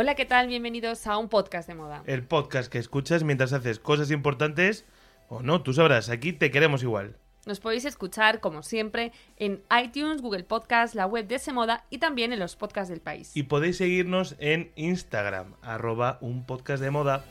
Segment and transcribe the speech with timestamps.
[0.00, 0.46] Hola, ¿qué tal?
[0.46, 2.02] Bienvenidos a un podcast de moda.
[2.06, 4.86] El podcast que escuchas mientras haces cosas importantes
[5.28, 7.18] o no, tú sabrás, aquí te queremos igual.
[7.44, 12.32] Nos podéis escuchar, como siempre, en iTunes, Google Podcast, la web de Semoda y también
[12.32, 13.36] en los podcasts del país.
[13.36, 17.22] Y podéis seguirnos en Instagram, arroba un podcast de moda.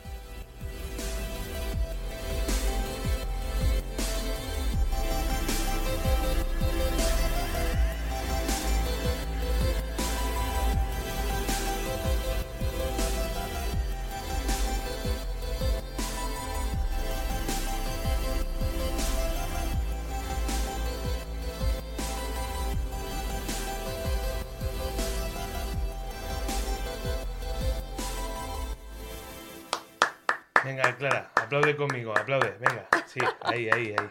[30.70, 32.54] Venga, Clara, aplaude conmigo, aplaude.
[32.60, 34.10] Venga, sí, ahí, ahí, ahí.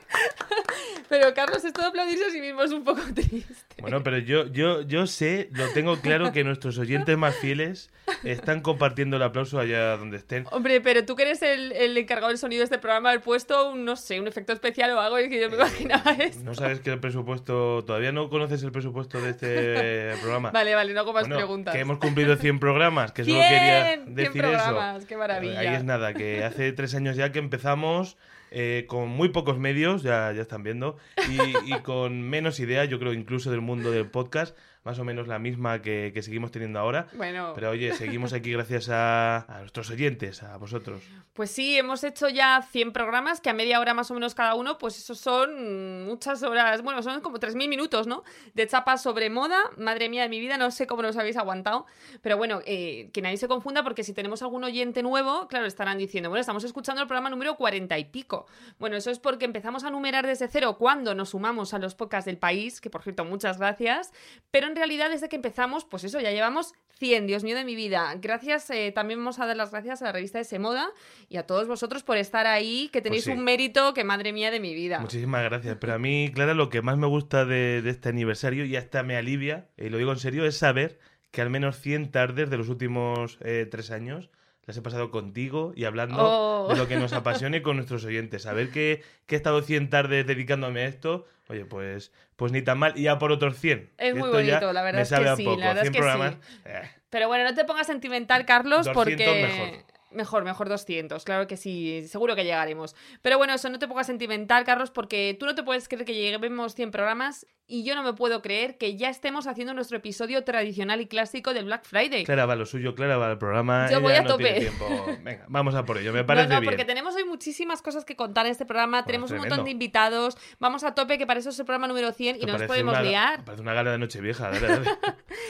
[1.10, 3.54] Pero Carlos, esto de aplaudirse a sí mismo es un poco triste.
[3.82, 7.90] Bueno, pero yo, yo, yo sé, lo tengo claro que nuestros oyentes más fieles
[8.24, 10.46] están compartiendo el aplauso allá donde estén.
[10.52, 13.72] Hombre, pero tú que eres el, el encargado del sonido de este programa, haber puesto,
[13.72, 16.42] un, no sé, un efecto especial o algo, y que yo me imaginaba eso.
[16.44, 20.52] No sabes que el presupuesto, todavía no conoces el presupuesto de este programa.
[20.52, 21.74] Vale, vale, no hago más Bueno, preguntas.
[21.74, 25.08] Que hemos cumplido 100 programas, que solo 100, quería 100 decir programas, eso.
[25.08, 25.60] qué maravilla.
[25.60, 28.18] Ahí es nada, que hace tres años ya que empezamos
[28.52, 30.98] eh, con muy pocos medios, ya, ya están viendo,
[31.30, 34.58] y, y con menos idea, yo creo, incluso del mundo del podcast,
[34.90, 37.06] más o menos la misma que, que seguimos teniendo ahora.
[37.14, 41.04] Bueno, Pero oye, seguimos aquí gracias a, a nuestros oyentes, a vosotros.
[41.34, 44.56] pues sí, hemos hecho ya 100 programas, que a media hora más o menos cada
[44.56, 48.24] uno, pues eso son muchas horas, bueno, son como 3.000 minutos, ¿no?
[48.56, 51.86] De chapa sobre moda, madre mía de mi vida, no sé cómo nos habéis aguantado,
[52.24, 56.00] pero bueno, eh, que nadie se confunda, porque si tenemos algún oyente nuevo, claro, estarán
[56.00, 58.48] diciendo, bueno, estamos escuchando el programa número 40 y pico.
[58.80, 62.26] Bueno, eso es porque empezamos a numerar desde cero cuando nos sumamos a los podcasts
[62.26, 64.12] del país, que por cierto, muchas gracias,
[64.50, 67.76] pero en realidad desde que empezamos, pues eso, ya llevamos 100, Dios mío de mi
[67.76, 68.16] vida.
[68.20, 70.90] Gracias, eh, también vamos a dar las gracias a la revista de Semoda
[71.30, 73.38] y a todos vosotros por estar ahí, que tenéis Pues sí.
[73.40, 75.00] un mérito que madre mía de mi vida.
[75.00, 75.78] Muchísimas gracias.
[75.80, 79.04] Pero a mí, Clara, lo que más me gusta de, de este aniversario, y hasta
[79.04, 81.00] me alivia, y lo digo en serio, es saber
[81.32, 84.30] que al menos 100 tardes de los últimos eh, tres años
[84.70, 86.68] las he pasado contigo y hablando Oh.
[86.72, 88.44] de lo que nos apasiona y con nuestros oyentes.
[88.44, 92.78] Saber que, que he estado 100 tardes dedicándome a esto, oye, pues, pues ni tan
[92.78, 92.94] mal.
[92.96, 93.90] Y ya por otros 100.
[93.98, 95.60] Es muy Esto bonito, la verdad es que sabe a sí, poco.
[95.60, 96.34] la verdad es 100 que programas.
[96.36, 96.60] sí.
[96.66, 99.42] eh, Pero bueno, no te pongas sentimental, Carlos, 200 porque...
[99.42, 100.00] mejor.
[100.12, 102.96] Mejor, mejor 200, claro que sí, seguro que llegaremos.
[103.22, 106.16] Pero bueno, eso no te pongas sentimental, Carlos, porque tú no te puedes creer que
[106.16, 110.44] lleguemos 100 programas y yo no me puedo creer que ya estemos haciendo nuestro episodio
[110.44, 112.26] tradicional y clásico del Black Friday.
[112.26, 113.86] Clara va lo suyo, Clara va al programa.
[113.86, 114.72] Yo ella voy a no tope.
[115.24, 116.72] Venga, vamos a por ello, me parece no, no, bien.
[116.72, 120.36] porque tenemos hoy muchísimas cosas que contar en este programa, tenemos un montón de invitados,
[120.60, 122.94] vamos a tope, que para eso es el programa número 100 y no nos podemos
[122.94, 123.46] una- liar.
[123.46, 124.50] Parece una gala de Nochevieja.
[124.50, 124.90] Dale, dale.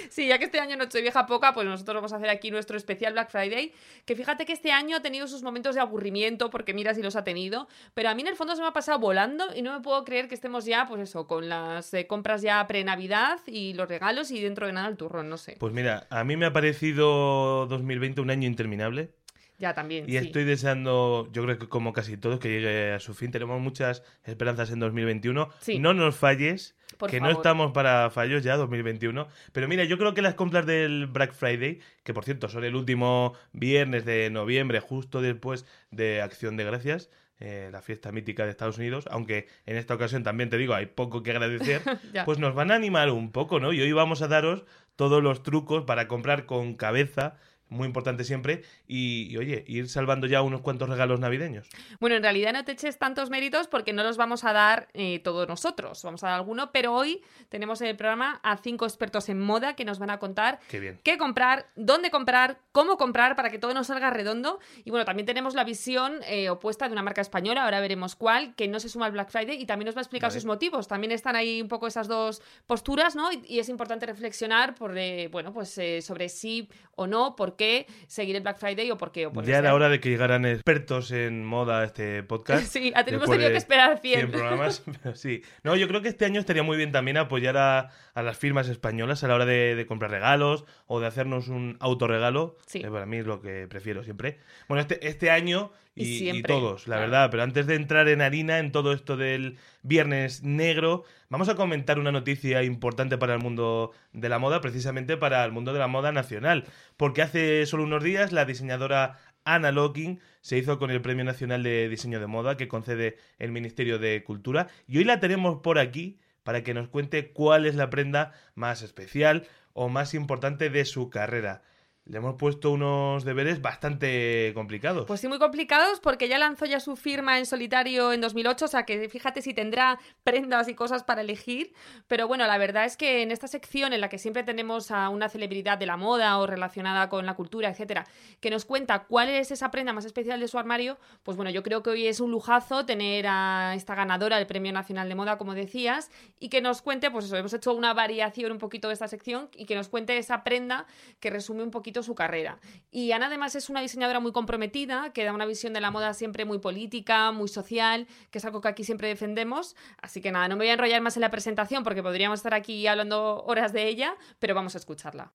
[0.09, 3.13] Sí, ya que este año Nochevieja poca, pues nosotros vamos a hacer aquí nuestro especial
[3.13, 3.74] Black Friday.
[4.06, 7.16] Que fíjate que este año ha tenido sus momentos de aburrimiento, porque mira si los
[7.16, 7.68] ha tenido.
[7.94, 10.03] Pero a mí en el fondo se me ha pasado volando y no me puedo
[10.03, 14.31] creer que estemos ya, pues eso, con las eh, compras ya pre-Navidad y los regalos
[14.31, 15.56] y dentro de nada el turrón, no sé.
[15.58, 19.12] Pues mira, a mí me ha parecido 2020 un año interminable
[19.59, 20.06] Ya también.
[20.09, 20.18] y sí.
[20.18, 23.31] estoy deseando, yo creo que como casi todos, que llegue a su fin.
[23.31, 25.50] Tenemos muchas esperanzas en 2021.
[25.62, 25.80] Sí.
[25.80, 29.28] No nos falles, Por que no estamos para fallos ya 2021.
[29.53, 32.75] Pero mira, yo creo que las compras del Black Friday, que por cierto son el
[32.75, 37.09] último viernes de noviembre, justo después de Acción de Gracias,
[37.40, 40.88] eh, la fiesta mítica de Estados Unidos, aunque en esta ocasión también te digo, hay
[40.88, 41.82] poco que agradecer,
[42.26, 43.72] pues nos van a animar un poco, ¿no?
[43.72, 47.38] Y hoy vamos a daros todos los trucos para comprar con cabeza,
[47.69, 51.68] muy importante siempre, y, y, oye, ir salvando ya unos cuantos regalos navideños.
[52.00, 55.19] Bueno, en realidad no te eches tantos méritos porque no los vamos a dar eh,
[55.19, 56.04] todos nosotros.
[56.04, 59.75] Vamos a dar alguno, pero hoy tenemos en el programa a cinco expertos en moda
[59.75, 61.00] que nos van a contar Qué bien.
[61.04, 64.60] qué comprar, dónde comprar, cómo comprar para que todo nos salga redondo.
[64.83, 68.56] Y bueno, también tenemos la visión eh, opuesta de una marca española, ahora veremos cuál,
[68.56, 70.39] que no se suma al Black Friday y también nos va a explicar Vale.
[70.39, 70.88] sus motivos.
[70.88, 73.31] También están ahí un poco esas dos posturas, ¿no?
[73.31, 77.86] Y, y es importante reflexionar por, eh, bueno, pues sobre sí o no, por qué
[78.08, 79.28] seguir el Black Friday o por qué.
[79.28, 82.64] O por Ya era hora de que llegaran expertos en moda a este podcast.
[82.74, 84.20] Sí, ha- hemos Después tenido que esperar 100.
[84.20, 84.84] 100 programas.
[85.04, 85.44] pero sí.
[85.64, 88.70] No, yo creo que este año estaría muy bien también apoyar a, a las firmas
[88.70, 92.56] españolas a la hora de, de comprar regalos o de hacernos un autorregalo.
[92.66, 92.82] Sí.
[92.82, 94.40] que para mí es lo que prefiero siempre.
[94.68, 97.30] Bueno, este, este año y, todos, la verdad.
[97.30, 102.00] Pero antes de entrar en harina en todo esto del Viernes Negro, vamos a comentar
[102.00, 105.88] una noticia importante para el mundo de la moda, precisamente para el mundo de la
[105.88, 106.65] moda nacional.
[106.97, 111.63] Porque hace solo unos días la diseñadora Anna Locking se hizo con el Premio Nacional
[111.63, 114.68] de Diseño de Moda que concede el Ministerio de Cultura.
[114.88, 118.81] Y hoy la tenemos por aquí para que nos cuente cuál es la prenda más
[118.81, 121.62] especial o más importante de su carrera
[122.10, 125.06] le hemos puesto unos deberes bastante complicados.
[125.06, 128.68] Pues sí, muy complicados porque ya lanzó ya su firma en solitario en 2008, o
[128.68, 131.72] sea que fíjate si tendrá prendas y cosas para elegir.
[132.08, 135.10] Pero bueno, la verdad es que en esta sección en la que siempre tenemos a
[135.10, 138.08] una celebridad de la moda o relacionada con la cultura, etcétera,
[138.40, 141.62] que nos cuenta cuál es esa prenda más especial de su armario, pues bueno, yo
[141.62, 145.38] creo que hoy es un lujazo tener a esta ganadora del Premio Nacional de Moda,
[145.38, 146.10] como decías,
[146.40, 149.50] y que nos cuente, pues eso, hemos hecho una variación un poquito de esta sección
[149.56, 150.88] y que nos cuente esa prenda
[151.20, 152.60] que resume un poquito su carrera.
[152.92, 156.13] Y Ana además es una diseñadora muy comprometida, que da una visión de la moda
[156.13, 159.75] siempre muy política, muy social, que es algo que aquí siempre defendemos.
[160.01, 162.54] Así que nada, no me voy a enrollar más en la presentación porque podríamos estar
[162.54, 165.31] aquí hablando horas de ella, pero vamos a escucharla.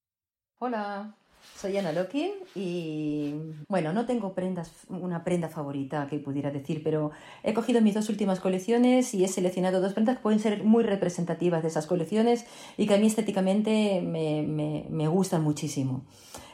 [0.58, 1.16] Hola,
[1.64, 3.32] soy Ana Lokin y
[3.69, 7.11] bueno, no tengo prendas, una prenda favorita que pudiera decir, pero
[7.43, 10.84] he cogido mis dos últimas colecciones y he seleccionado dos prendas que pueden ser muy
[10.84, 12.44] representativas de esas colecciones
[12.76, 14.43] y que a mí estéticamente me,
[14.90, 16.02] me, gustan muchísimo.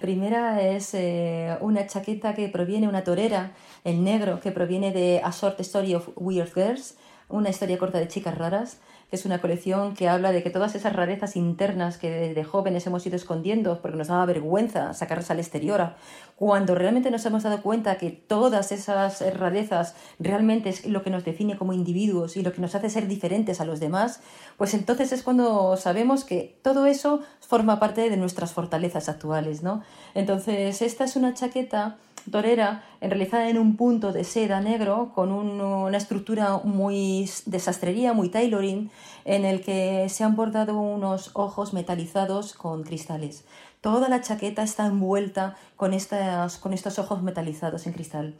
[0.00, 5.32] Primera es eh, una chaqueta que proviene, una torera en negro, que proviene de A
[5.32, 6.96] Short Story of Weird Girls,
[7.28, 8.78] una historia corta de chicas raras
[9.10, 13.04] es una colección que habla de que todas esas rarezas internas que desde jóvenes hemos
[13.06, 15.94] ido escondiendo porque nos daba vergüenza sacarlas al exterior,
[16.36, 21.24] cuando realmente nos hemos dado cuenta que todas esas rarezas realmente es lo que nos
[21.24, 24.20] define como individuos y lo que nos hace ser diferentes a los demás,
[24.56, 29.82] pues entonces es cuando sabemos que todo eso forma parte de nuestras fortalezas actuales, ¿no?
[30.14, 31.98] Entonces, esta es una chaqueta
[32.30, 38.28] torera realizada en un punto de seda negro con una estructura muy de sastrería, muy
[38.28, 38.90] tailoring,
[39.24, 43.44] en el que se han bordado unos ojos metalizados con cristales.
[43.80, 48.34] Toda la chaqueta está envuelta con, estas, con estos ojos metalizados en cristal,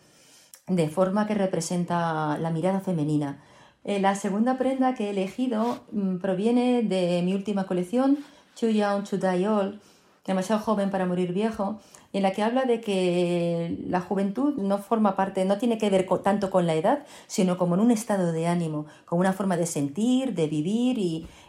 [0.67, 3.43] de forma que representa la mirada femenina.
[3.85, 8.19] Eh, la segunda prenda que he elegido mm, proviene de mi última colección,
[8.59, 9.81] Too Young to Die Old,
[10.27, 11.81] demasiado joven para morir viejo,
[12.13, 16.07] en la que habla de que la juventud no forma parte, no tiene que ver
[16.23, 19.67] tanto con la edad, sino como en un estado de ánimo, con una forma de
[19.67, 20.99] sentir, de vivir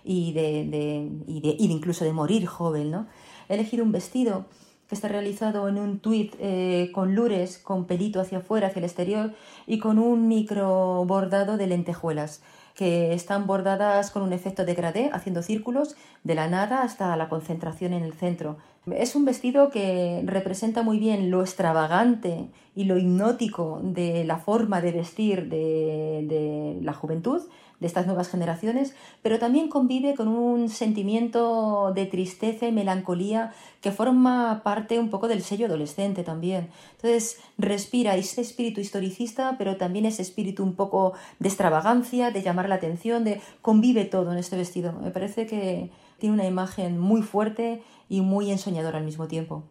[0.04, 2.92] y, de, de, incluso de morir joven.
[2.92, 3.08] ¿no?
[3.50, 4.46] He elegido un vestido
[4.88, 8.86] que está realizado en un tuit eh, con lures, con pelito hacia afuera, hacia el
[8.86, 9.34] exterior,
[9.66, 12.42] y con un micro bordado de lentejuelas
[12.76, 17.94] que están bordadas con un efecto degradé, haciendo círculos de la nada hasta la concentración
[17.94, 18.58] en el centro.
[18.90, 24.82] Es un vestido que representa muy bien lo extravagante y lo hipnótico de la forma
[24.82, 27.44] de vestir de, la juventud,
[27.80, 33.92] de estas nuevas generaciones, pero también convive con un sentimiento de tristeza y melancolía que
[33.92, 36.70] forma parte un poco del sello adolescente también.
[36.96, 42.68] Entonces respira ese espíritu historicista, pero también ese espíritu un poco de extravagancia, de llamar
[42.68, 44.94] la atención, de convive todo en este vestido.
[44.94, 49.64] Me parece que tiene una imagen muy fuerte y muy ensoñadora al mismo tiempo.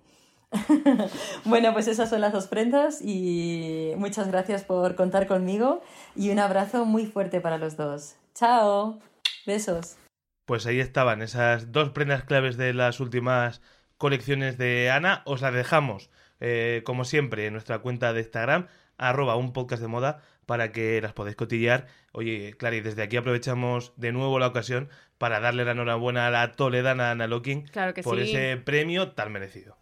[1.44, 5.82] bueno, pues esas son las dos prendas y muchas gracias por contar conmigo
[6.16, 8.16] y un abrazo muy fuerte para los dos.
[8.34, 8.98] Chao.
[9.46, 9.98] Besos.
[10.46, 13.60] Pues ahí estaban esas dos prendas claves de las últimas
[13.98, 15.20] colecciones de Ana.
[15.26, 16.08] Os las dejamos,
[16.40, 20.98] eh, como siempre, en nuestra cuenta de Instagram, arroba un podcast de moda, para que
[21.02, 21.88] las podáis cotillar.
[22.12, 24.88] Oye, Clary, desde aquí aprovechamos de nuevo la ocasión
[25.18, 27.70] para darle la enhorabuena a la toledana Ana Locking
[28.02, 29.76] por ese premio tan merecido.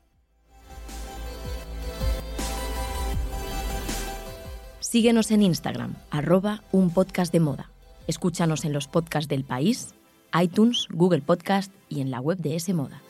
[4.81, 7.71] Síguenos en Instagram, arroba un podcast de moda.
[8.07, 9.95] Escúchanos en los podcasts del país,
[10.39, 13.03] iTunes, Google Podcast y en la web de S Moda.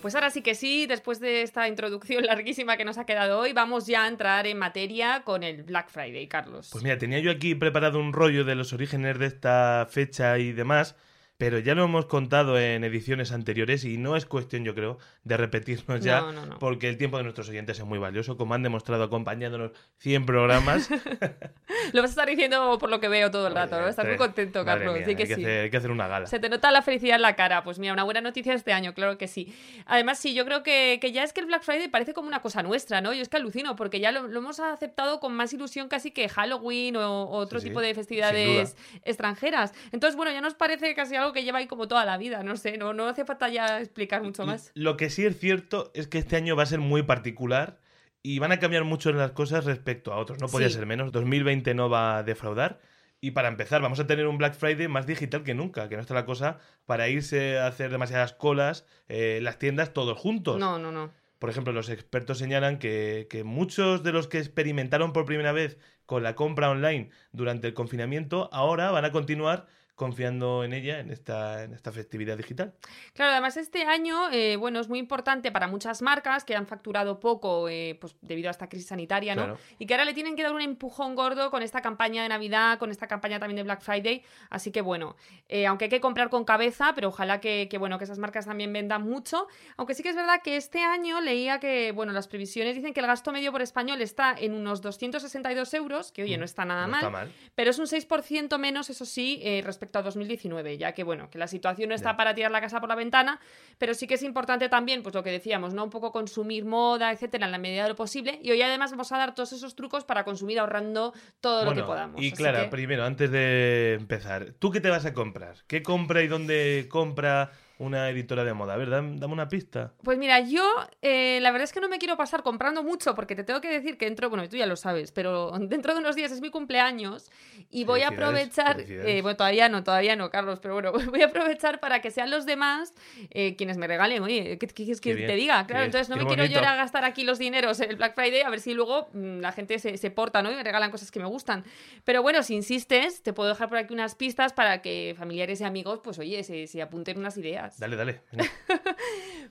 [0.00, 3.52] Pues ahora sí que sí, después de esta introducción larguísima que nos ha quedado hoy,
[3.52, 6.68] vamos ya a entrar en materia con el Black Friday, Carlos.
[6.70, 10.52] Pues mira, tenía yo aquí preparado un rollo de los orígenes de esta fecha y
[10.52, 10.94] demás,
[11.38, 15.36] pero ya lo hemos contado en ediciones anteriores y no es cuestión, yo creo, de
[15.36, 16.24] repetirnos ya,
[16.58, 20.90] porque el tiempo de nuestros oyentes es muy valioso, como han demostrado acompañándonos 100 programas.
[21.92, 23.86] lo vas a estar diciendo por lo que veo todo el rato, ¿no?
[23.86, 24.96] Estás muy contento, Carlos.
[24.96, 26.26] hay, que hay que hacer una gala.
[26.26, 27.62] Se te nota la felicidad en la cara.
[27.62, 29.54] Pues mira, una buena noticia este año, claro que sí.
[29.86, 32.64] Además, sí, yo creo que, ya es que el Black Friday parece como una cosa
[32.64, 33.12] nuestra, ¿no?
[33.12, 36.96] Yo es que alucino, porque ya lo, hemos aceptado con más ilusión casi que Halloween
[36.96, 39.72] o, otro tipo de festividades extranjeras.
[39.92, 42.42] Entonces, bueno, ya nos parece casi algo algo que lleva ahí como toda la vida,
[42.42, 44.70] no sé, no, no hace falta ya explicar mucho más.
[44.74, 47.78] Lo que sí es cierto es que este año va a ser muy particular
[48.22, 50.40] y van a cambiar mucho las cosas respecto a otros.
[50.40, 50.74] No podía Sí.
[50.74, 51.12] ser menos.
[51.12, 52.80] 2020 no va a defraudar.
[53.20, 56.00] Y para empezar, vamos a tener un Black Friday más digital que nunca, que no
[56.02, 60.58] está la cosa para irse a hacer demasiadas colas, eh, las tiendas todos juntos.
[60.58, 61.10] No, no, no.
[61.38, 65.78] Por ejemplo, los expertos señalan que, que muchos de los que experimentaron por primera vez
[66.06, 69.66] con la compra online durante el confinamiento ahora van a continuar
[69.98, 72.72] confiando en ella en esta, en esta festividad digital.
[73.14, 77.18] Claro, además este año, eh, bueno, es muy importante para muchas marcas que han facturado
[77.18, 79.42] poco eh, pues debido a esta crisis sanitaria, ¿no?
[79.42, 79.58] Claro.
[79.80, 82.78] Y que ahora le tienen que dar un empujón gordo con esta campaña de Navidad,
[82.78, 84.22] con esta campaña también de Black Friday.
[84.50, 85.16] Así que bueno,
[85.48, 88.46] eh, aunque hay que comprar con cabeza, pero ojalá que, que, bueno, que esas marcas
[88.46, 89.48] también vendan mucho.
[89.76, 93.00] Aunque sí que es verdad que este año leía que, bueno, las previsiones dicen que
[93.00, 96.86] el gasto medio por español está en unos 262 euros, que oye, no está nada
[96.86, 97.00] Mm, No mal.
[97.00, 97.32] está mal.
[97.56, 101.38] Pero es un 6% menos, eso sí, eh, respecto a 2019, ya que, bueno, que
[101.38, 103.40] la situación no está para tirar la casa por la ventana,
[103.78, 105.84] pero sí que es importante también, pues lo que decíamos, ¿no?
[105.84, 108.38] Un poco consumir moda, etcétera, en la medida de lo posible.
[108.42, 111.82] Y hoy además vamos a dar todos esos trucos para consumir ahorrando todo lo que
[111.82, 112.22] podamos.
[112.22, 115.56] Y Clara, que- primero, antes de empezar, ¿tú qué te vas a comprar?
[115.66, 118.74] ¿Qué compra y dónde compra una editora de moda?
[118.74, 119.92] A ver, dam- dame una pista.
[120.02, 120.64] Pues mira, yo
[121.02, 123.70] eh, la verdad es que no me quiero pasar comprando mucho porque te tengo que
[123.70, 126.50] decir que dentro, bueno, tú ya lo sabes, pero dentro de unos días es mi
[126.50, 127.30] cumpleaños
[127.70, 128.76] y voy a aprovechar,
[129.08, 132.30] eh, bueno, todavía no, todavía no, Carlos, pero bueno, voy a aprovechar para que sean
[132.30, 132.94] los demás
[133.30, 135.66] eh, quienes me regalen, oye, ¿qué quieres que te diga?
[135.66, 138.14] Claro, entonces no qué me quiero yo a gastar aquí los dineros en el Black
[138.14, 140.50] Friday a ver si luego mm, la gente se, se porta, ¿no?
[140.50, 141.64] Y me regalan cosas que me gustan.
[142.04, 145.64] Pero bueno, si insistes, te puedo dejar por aquí unas pistas para que familiares y
[145.64, 147.67] amigos, pues oye, se, se apunten unas ideas.
[147.78, 148.22] Dale, dale.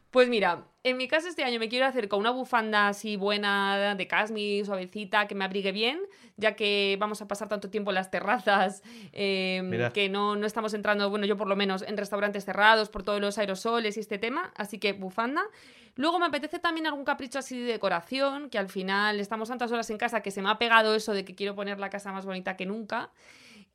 [0.10, 3.94] Pues mira, en mi caso este año me quiero hacer con una bufanda así buena
[3.96, 6.00] de cashmere, suavecita, que me abrigue bien,
[6.38, 8.82] ya que vamos a pasar tanto tiempo en las terrazas,
[9.12, 9.92] eh, Mira.
[9.92, 13.20] que no, no estamos entrando, bueno, yo por lo menos, en restaurantes cerrados por todos
[13.20, 15.44] los aerosoles y este tema, así que bufanda.
[15.96, 19.90] Luego me apetece también algún capricho así de decoración, que al final estamos tantas horas
[19.90, 22.26] en casa que se me ha pegado eso de que quiero poner la casa más
[22.26, 23.12] bonita que nunca.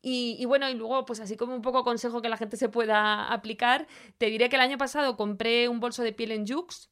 [0.03, 2.69] Y, y bueno, y luego, pues así como un poco consejo que la gente se
[2.69, 3.87] pueda aplicar,
[4.19, 6.91] te diré que el año pasado compré un bolso de piel en Jux,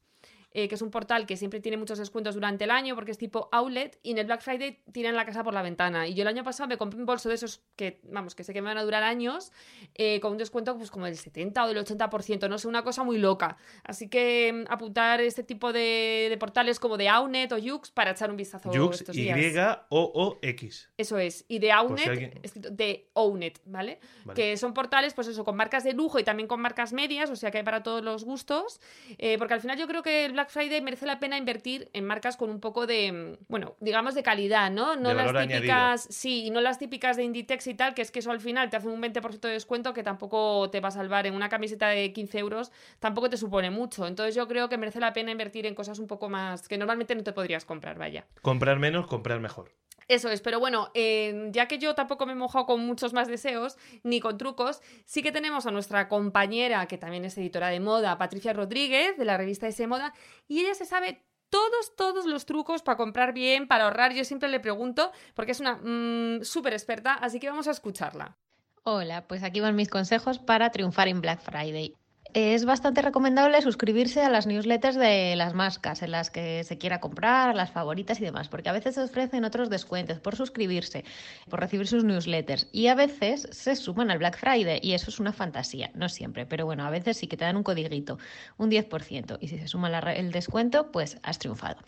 [0.54, 3.18] eh, que es un portal que siempre tiene muchos descuentos durante el año porque es
[3.18, 6.06] tipo outlet y en el Black Friday tiran la casa por la ventana.
[6.06, 8.52] Y yo el año pasado me compré un bolso de esos que, vamos, que sé
[8.52, 9.52] que me van a durar años,
[9.94, 13.02] eh, con un descuento pues como del 70 o del 80%, no sé, una cosa
[13.02, 13.56] muy loca.
[13.84, 18.10] Así que mm, apuntar este tipo de, de portales como de Outnet o Jux para
[18.12, 19.38] echar un vistazo Jux, estos días.
[19.38, 20.90] Y-O-O-X.
[20.96, 21.44] Eso es.
[21.48, 22.32] Y de Outnet, si alguien-
[22.76, 24.00] de Ownet, ¿vale?
[24.24, 24.34] Vale.
[24.40, 27.36] Que son portales, pues eso, con marcas de lujo y también con marcas medias, o
[27.36, 28.80] sea que hay para todos los gustos.
[29.18, 32.04] Eh, porque al final yo creo que el Black Friday merece la pena invertir en
[32.04, 34.96] marcas con un poco de, mm, bueno, digamos de calidad, ¿no?
[34.96, 38.20] No De las típicas, sí, no las típicas de Inditex y tal, que es que
[38.20, 41.26] eso al final te hace un 20% de descuento que tampoco te va a salvar
[41.26, 44.06] en una camiseta de 15 euros, tampoco te supone mucho.
[44.06, 47.14] Entonces yo creo que merece la pena invertir en cosas un poco más que normalmente
[47.14, 48.26] no te podrías comprar, vaya.
[48.42, 49.70] Comprar menos, comprar mejor.
[50.12, 53.28] Eso es, pero bueno, eh, ya que yo tampoco me he mojado con muchos más
[53.28, 57.80] deseos ni con trucos, sí que tenemos a nuestra compañera, que también es editora de
[57.80, 60.12] moda, Patricia Rodríguez, de la revista S Moda,
[60.48, 64.12] y ella se sabe todos, todos los trucos para comprar bien, para ahorrar.
[64.12, 68.36] Yo siempre le pregunto, porque es una mm, súper experta, así que vamos a escucharla.
[68.82, 71.96] Hola, pues aquí van mis consejos para triunfar en Black Friday.
[72.34, 76.98] Es bastante recomendable suscribirse a las newsletters de las marcas en las que se quiera
[76.98, 81.04] comprar, las favoritas y demás, porque a veces se ofrecen otros descuentos por suscribirse,
[81.50, 85.20] por recibir sus newsletters y a veces se suman al Black Friday y eso es
[85.20, 88.18] una fantasía, no siempre, pero bueno, a veces sí que te dan un codiguito,
[88.56, 91.82] un 10% y si se suma la el descuento, pues has triunfado.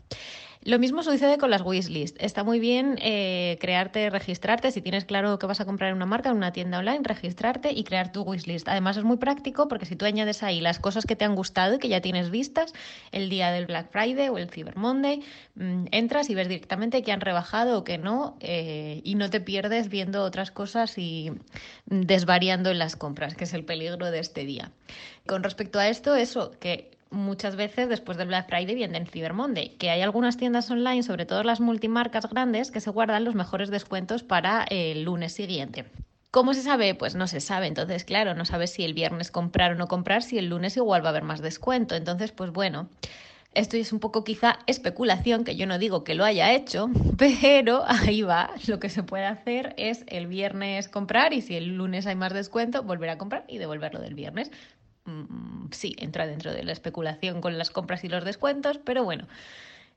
[0.64, 2.16] Lo mismo sucede con las wishlist.
[2.18, 6.06] Está muy bien eh, crearte, registrarte, si tienes claro que vas a comprar en una
[6.06, 8.66] marca, en una tienda online, registrarte y crear tu wishlist.
[8.66, 11.74] Además es muy práctico porque si tú añades ahí las cosas que te han gustado
[11.74, 12.72] y que ya tienes vistas
[13.12, 15.20] el día del Black Friday o el Cyber Monday,
[15.56, 19.40] mm, entras y ves directamente qué han rebajado o qué no eh, y no te
[19.42, 21.30] pierdes viendo otras cosas y
[21.84, 24.72] desvariando en las compras, que es el peligro de este día.
[25.26, 29.32] Con respecto a esto, eso, que muchas veces después del Black Friday viene el Cyber
[29.32, 33.34] Monday, que hay algunas tiendas online, sobre todo las multimarcas grandes, que se guardan los
[33.34, 35.86] mejores descuentos para el lunes siguiente.
[36.30, 36.96] ¿Cómo se sabe?
[36.96, 37.68] Pues no se sabe.
[37.68, 41.02] Entonces, claro, no sabes si el viernes comprar o no comprar, si el lunes igual
[41.02, 41.94] va a haber más descuento.
[41.94, 42.88] Entonces, pues bueno,
[43.54, 47.84] esto es un poco quizá especulación, que yo no digo que lo haya hecho, pero
[47.86, 48.50] ahí va.
[48.66, 52.34] Lo que se puede hacer es el viernes comprar y si el lunes hay más
[52.34, 54.50] descuento, volver a comprar y devolverlo del viernes.
[55.04, 59.26] Mm, Sí, entra dentro de la especulación con las compras y los descuentos, pero bueno,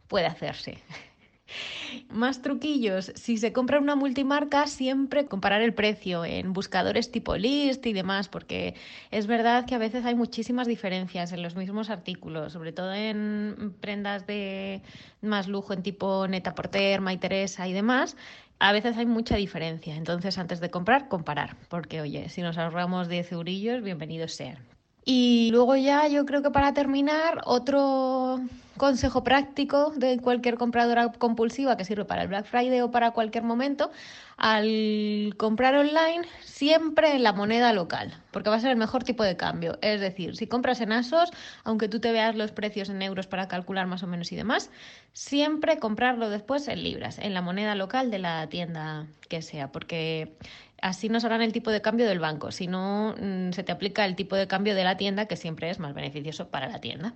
[0.07, 0.79] puede hacerse.
[2.09, 7.85] Más truquillos, si se compra una multimarca, siempre comparar el precio en buscadores tipo list
[7.85, 8.75] y demás, porque
[9.11, 13.75] es verdad que a veces hay muchísimas diferencias en los mismos artículos, sobre todo en
[13.79, 14.81] prendas de
[15.21, 18.17] más lujo en tipo Neta Porter, May Teresa y demás.
[18.59, 23.07] A veces hay mucha diferencia, entonces antes de comprar, comparar, porque oye, si nos ahorramos
[23.07, 24.76] 10 eurillos, bienvenidos sean.
[25.09, 28.41] Y luego ya yo creo que para terminar, otro
[28.75, 33.45] consejo práctico de cualquier compradora compulsiva que sirve para el Black Friday o para cualquier
[33.45, 33.89] momento,
[34.35, 39.23] al comprar online siempre en la moneda local, porque va a ser el mejor tipo
[39.23, 39.79] de cambio.
[39.81, 41.31] Es decir, si compras en ASOS,
[41.63, 44.71] aunque tú te veas los precios en euros para calcular más o menos y demás,
[45.13, 50.33] siempre comprarlo después en libras, en la moneda local de la tienda que sea, porque
[50.81, 54.05] Así nos harán el tipo de cambio del banco, si no mm, se te aplica
[54.05, 57.15] el tipo de cambio de la tienda, que siempre es más beneficioso para la tienda.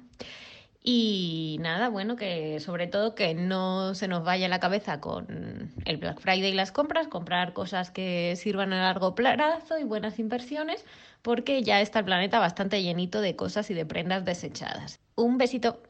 [0.84, 5.98] Y nada, bueno, que sobre todo que no se nos vaya la cabeza con el
[5.98, 10.84] Black Friday y las compras, comprar cosas que sirvan a largo plazo y buenas inversiones,
[11.22, 15.00] porque ya está el planeta bastante llenito de cosas y de prendas desechadas.
[15.16, 15.84] Un besito.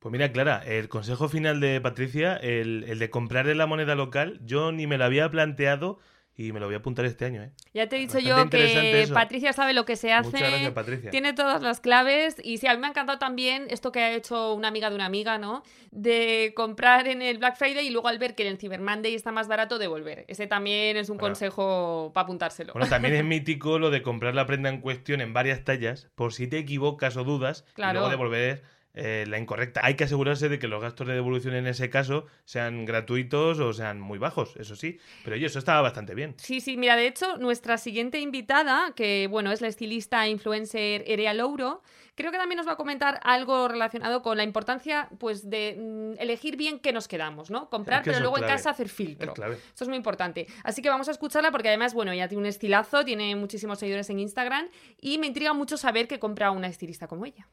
[0.00, 3.94] Pues mira, Clara, el consejo final de Patricia, el, el de comprar en la moneda
[3.94, 6.00] local, yo ni me lo había planteado
[6.36, 7.42] y me lo voy a apuntar este año.
[7.42, 7.50] ¿eh?
[7.74, 10.30] Ya te he dicho yo que Patricia sabe lo que se hace.
[10.30, 11.10] Muchas gracias, Patricia.
[11.10, 12.36] Tiene todas las claves.
[12.42, 14.96] Y sí, a mí me ha encantado también esto que ha hecho una amiga de
[14.96, 15.62] una amiga, ¿no?
[15.90, 19.14] De comprar en el Black Friday y luego al ver que en el Cyber Monday
[19.14, 20.24] está más barato, devolver.
[20.28, 22.72] Ese también es un consejo para apuntárselo.
[22.72, 26.32] Bueno, también es mítico lo de comprar la prenda en cuestión en varias tallas, por
[26.32, 28.62] si te equivocas o dudas, y luego devolver
[28.94, 29.80] eh, la incorrecta.
[29.84, 33.72] Hay que asegurarse de que los gastos de devolución en ese caso sean gratuitos o
[33.72, 34.98] sean muy bajos, eso sí.
[35.24, 36.34] Pero oye, eso estaba bastante bien.
[36.36, 41.04] Sí, sí, mira, de hecho, nuestra siguiente invitada, que bueno, es la estilista e influencer
[41.06, 41.82] Erea Louro,
[42.14, 46.20] creo que también nos va a comentar algo relacionado con la importancia pues de mm,
[46.20, 47.70] elegir bien qué nos quedamos, ¿no?
[47.70, 49.32] Comprar, pero luego en casa hacer filtro.
[49.32, 50.46] Eso es muy importante.
[50.64, 54.10] Así que vamos a escucharla porque además, bueno, ella tiene un estilazo, tiene muchísimos seguidores
[54.10, 54.68] en Instagram
[55.00, 57.48] y me intriga mucho saber que compra una estilista como ella.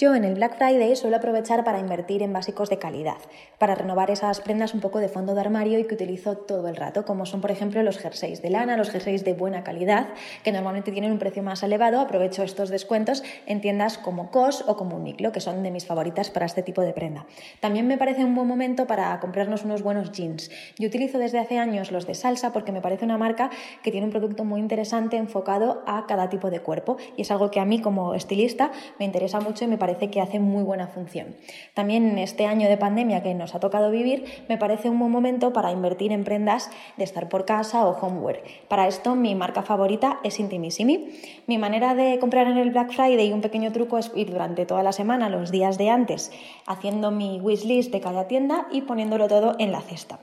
[0.00, 3.16] Yo en el Black Friday suelo aprovechar para invertir en básicos de calidad,
[3.58, 6.76] para renovar esas prendas un poco de fondo de armario y que utilizo todo el
[6.76, 10.06] rato, como son por ejemplo los jerseys de lana, los jerseys de buena calidad,
[10.44, 11.98] que normalmente tienen un precio más elevado.
[11.98, 16.30] Aprovecho estos descuentos en tiendas como COS o como Uniqlo, que son de mis favoritas
[16.30, 17.26] para este tipo de prenda.
[17.58, 20.48] También me parece un buen momento para comprarnos unos buenos jeans.
[20.78, 23.50] Yo utilizo desde hace años los de Salsa porque me parece una marca
[23.82, 27.50] que tiene un producto muy interesante enfocado a cada tipo de cuerpo y es algo
[27.50, 28.70] que a mí como estilista
[29.00, 31.34] me interesa mucho y me parece parece que hace muy buena función.
[31.72, 35.54] También este año de pandemia que nos ha tocado vivir, me parece un buen momento
[35.54, 38.42] para invertir en prendas de estar por casa o homeware.
[38.68, 41.08] Para esto mi marca favorita es Intimissimi.
[41.46, 44.82] Mi manera de comprar en el Black Friday un pequeño truco es ir durante toda
[44.82, 46.32] la semana, los días de antes,
[46.66, 50.18] haciendo mi wishlist de cada tienda y poniéndolo todo en la cesta.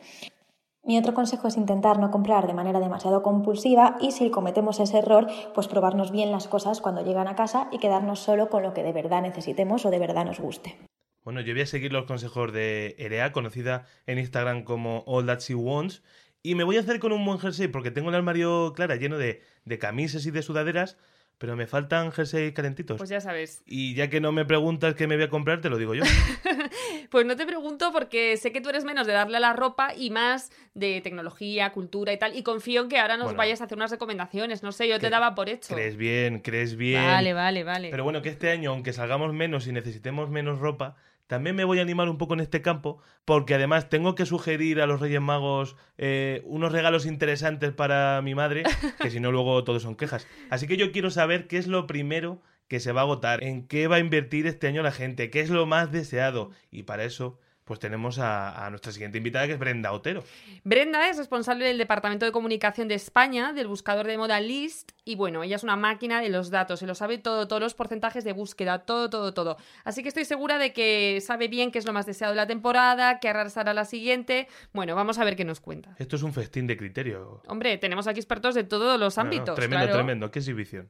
[0.86, 5.00] Mi otro consejo es intentar no comprar de manera demasiado compulsiva y si cometemos ese
[5.00, 8.76] error, pues probarnos bien las cosas cuando llegan a casa y quedarnos solo con lo
[8.76, 10.78] que de verdad necesitemos o de verdad nos guste.
[11.24, 15.39] Bueno, yo voy a seguir los consejos de Erea, conocida en Instagram como All That
[15.39, 16.04] She Wants,
[16.43, 19.17] y me voy a hacer con un buen jersey porque tengo el armario, clara, lleno
[19.17, 21.00] de, de camisas y de sudaderas,
[21.39, 22.98] pero me faltan jerseys calentitos.
[22.98, 23.63] Pues ya sabes.
[23.65, 26.04] Y ya que no me preguntas qué me voy a comprar, te lo digo yo.
[27.10, 29.94] pues no te pregunto porque sé que tú eres menos de darle a la ropa
[29.96, 32.36] y más de tecnología, cultura y tal.
[32.36, 34.63] Y confío en que ahora nos vayas a hacer unas recomendaciones.
[34.63, 35.74] No sé, yo te daba por hecho.
[35.74, 37.04] Crees bien, crees bien.
[37.04, 37.89] Vale, vale, vale.
[37.89, 40.96] Pero bueno, que este año, aunque salgamos menos y necesitemos menos ropa,
[41.28, 44.80] también me voy a animar un poco en este campo, porque además tengo que sugerir
[44.80, 48.63] a los Reyes Magos eh, unos regalos interesantes para mi madre,
[49.02, 50.28] que si no luego todos son quejas.
[50.52, 53.67] Así que yo quiero saber qué es lo primero que se va a agotar, en
[53.67, 56.51] qué va a invertir este año la gente, qué es lo más deseado.
[56.71, 60.23] Y para eso pues tenemos a, nuestra siguiente invitada que es Brenda Otero.
[60.63, 65.15] Brenda es responsable del Departamento de Comunicación de España, del buscador de moda List, y
[65.15, 68.23] bueno, ella es una máquina de los datos, se lo sabe todo, todos los porcentajes
[68.23, 69.58] de búsqueda, todo, todo, todo.
[69.84, 72.47] Así que estoy segura de que sabe bien qué es lo más deseado de la
[72.47, 74.47] temporada, qué arrasará la siguiente.
[74.71, 75.95] Bueno, vamos a ver qué nos cuenta.
[75.97, 77.41] Esto es un festín de criterio.
[77.47, 79.56] Hombre, tenemos aquí expertos de todos los ámbitos.
[79.56, 80.30] tremendo, tremendo.
[80.30, 80.88] Qué exhibición.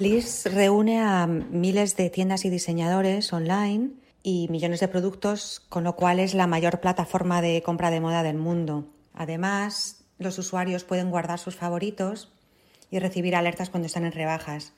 [0.00, 3.90] List reúne a miles de tiendas y diseñadores online
[4.24, 8.24] y millones de productos, con lo cual es la mayor plataforma de compra de moda
[8.24, 8.88] del mundo.
[9.12, 12.32] Además, los usuarios pueden guardar sus favoritos
[12.90, 14.72] y recibir alertas cuando están en rebajas.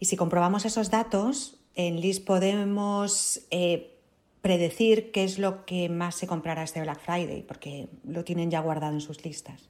[0.00, 3.96] Y si comprobamos esos datos, en List podemos eh,
[4.40, 8.58] predecir qué es lo que más se comprará este Black Friday, porque lo tienen ya
[8.58, 9.68] guardado en sus listas.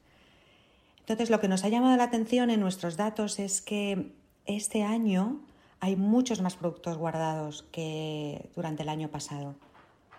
[1.01, 4.13] Entonces, lo que nos ha llamado la atención en nuestros datos es que
[4.47, 5.41] este año
[5.81, 9.55] hay muchos más productos guardados que durante el año pasado,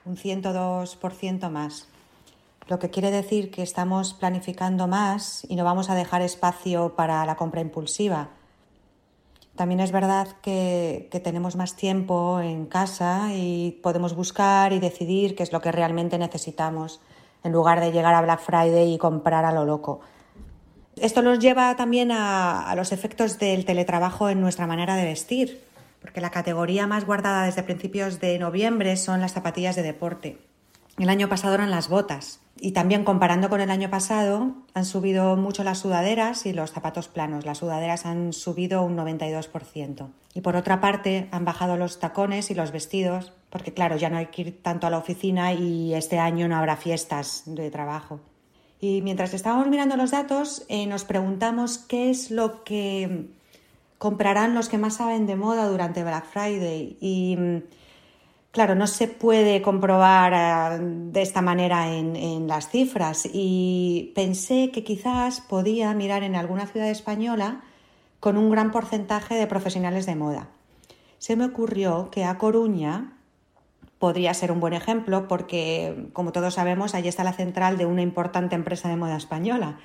[0.06, 1.88] un 102% más.
[2.68, 7.26] lo que quiere decir que estamos planificando más y no vamos a dejar espacio para
[7.26, 8.30] la compra impulsiva.
[9.56, 15.36] También es verdad que, que, tenemos más tiempo en casa y podemos buscar y decidir
[15.36, 17.02] qué es lo que realmente necesitamos,
[17.44, 20.00] en lugar de llegar a Black Friday y comprar a lo loco.
[20.98, 25.62] Esto nos lleva también a, a los efectos del teletrabajo en nuestra manera de vestir,
[26.02, 30.38] porque la categoría más guardada desde principios de noviembre son las zapatillas de deporte.
[31.00, 32.40] El año pasado eran las botas.
[32.60, 37.08] Y también comparando con el año pasado, han subido mucho las sudaderas y los zapatos
[37.08, 37.46] planos.
[37.46, 40.10] Las sudaderas han subido un 92%.
[40.36, 44.18] Y por otra parte, han bajado los tacones y los vestidos, porque claro, ya no
[44.18, 48.20] hay que ir tanto a la oficina y este año no habrá fiestas de trabajo.
[48.84, 53.28] Y mientras estábamos mirando los datos, eh, nos preguntamos qué es lo que
[53.98, 56.98] comprarán los que más saben de moda durante Black Friday.
[57.00, 57.38] Y
[58.52, 60.78] Claro, no se puede comprobar eh,
[61.12, 66.89] de esta manera en, las cifras y pensé que quizás podía mirar en alguna ciudad
[66.89, 67.63] española
[68.19, 70.50] con un gran porcentaje de profesionales de moda.
[71.17, 73.13] Se me ocurrió que a Coruña
[74.04, 78.02] podría ser un buen ejemplo porque, como todos sabemos, allí está la central de una
[78.02, 79.80] importante empresa de moda española.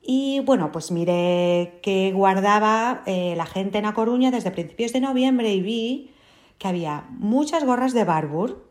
[0.00, 5.02] Y bueno, pues miré que guardaba eh, la gente en A Coruña desde principios de
[5.02, 6.10] noviembre y vi
[6.56, 8.66] que había muchas gorras de Barbour,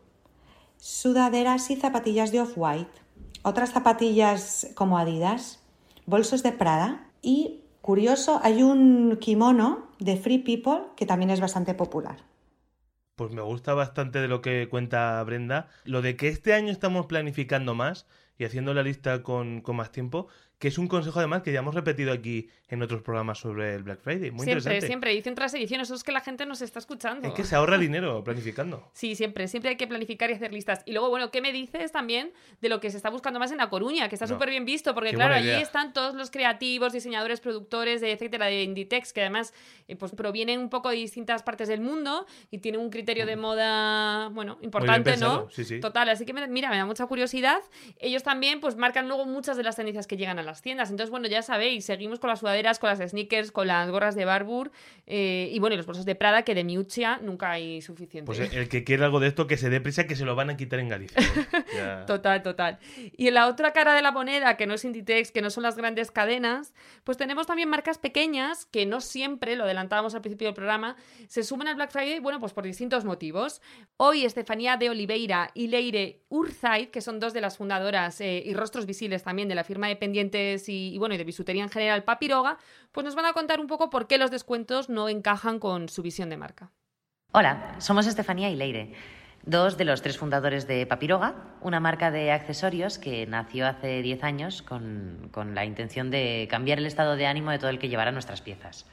[0.76, 3.00] sudaderas y zapatillas de Off-White,
[3.44, 5.62] otras zapatillas como Adidas,
[6.04, 11.74] bolsos de Prada y, curioso, hay un kimono de Free People que también es bastante
[11.74, 12.16] popular.
[13.18, 15.68] Pues me gusta bastante de lo que cuenta Brenda.
[15.84, 18.06] Lo de que este año estamos planificando más
[18.38, 20.28] y haciendo la lista con, con más tiempo,
[20.58, 23.84] que es un consejo además que ya hemos repetido aquí en otros programas sobre el
[23.84, 24.30] Black Friday.
[24.30, 24.86] Muy siempre, interesante.
[24.86, 25.80] Siempre, edición tras edición.
[25.80, 27.28] Eso es que la gente nos está escuchando.
[27.28, 28.90] Es que se ahorra dinero planificando.
[28.92, 29.46] Sí, siempre.
[29.46, 30.82] Siempre hay que planificar y hacer listas.
[30.84, 33.58] Y luego, bueno, ¿qué me dices también de lo que se está buscando más en
[33.58, 34.08] La Coruña?
[34.08, 38.12] Que está súper bien visto, porque claro, allí están todos los creativos, diseñadores, productores, de,
[38.12, 39.54] etcétera, de Inditex, que además
[39.86, 43.36] eh, pues provienen un poco de distintas partes del mundo y tienen un criterio de
[43.36, 45.48] moda, bueno, importante, ¿no?
[45.50, 45.80] Sí, sí.
[45.80, 46.08] Total.
[46.08, 47.60] Así que, mira, me da mucha curiosidad.
[47.98, 50.90] Ellos también, pues, marcan luego muchas de las tendencias que llegan a las tiendas.
[50.90, 54.24] Entonces, bueno, ya sabéis, seguimos con las sudaderas, con las sneakers, con las gorras de
[54.24, 54.72] Barbour
[55.06, 58.26] eh, y bueno, y los bolsos de Prada, que de Miuccia nunca hay suficiente.
[58.26, 60.50] Pues el que quiera algo de esto, que se dé prisa, que se lo van
[60.50, 61.16] a quitar en Galicia.
[62.06, 62.78] total, total.
[63.16, 65.62] Y en la otra cara de la moneda, que no es Inditex, que no son
[65.62, 70.48] las grandes cadenas, pues tenemos también marcas pequeñas que no siempre, lo adelantábamos al principio
[70.48, 70.96] del programa,
[71.28, 73.60] se suman al Black Friday, bueno, pues por distintos motivos.
[73.96, 78.54] Hoy Estefanía de Oliveira y Leire Urzaid, que son dos de las fundadoras eh, y
[78.54, 79.96] rostros visibles también de la firma de
[80.66, 82.58] y bueno, y de bisutería en general Papiroga,
[82.92, 86.02] pues nos van a contar un poco por qué los descuentos no encajan con su
[86.02, 86.70] visión de marca.
[87.32, 88.94] Hola, somos Estefanía y Leire,
[89.44, 94.24] dos de los tres fundadores de Papiroga, una marca de accesorios que nació hace 10
[94.24, 97.88] años con, con la intención de cambiar el estado de ánimo de todo el que
[97.88, 98.86] llevara nuestras piezas.